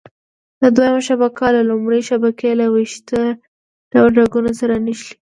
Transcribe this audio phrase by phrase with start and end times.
[0.61, 3.21] دا دویمه شبکه له لومړۍ شبکې له ویښته
[3.91, 5.15] ډوله رګونو سره نښلي.